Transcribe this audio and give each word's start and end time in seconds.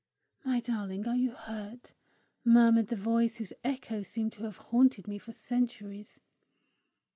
"My 0.43 0.61
darling! 0.61 1.07
Are 1.07 1.15
you 1.15 1.33
hurt?" 1.35 1.91
murmured 2.43 2.87
the 2.87 2.95
voice 2.95 3.35
whose 3.35 3.53
echoes 3.63 4.07
seemed 4.07 4.31
to 4.31 4.45
have 4.45 4.57
haunted 4.57 5.07
me 5.07 5.19
for 5.19 5.31
centuries. 5.31 6.19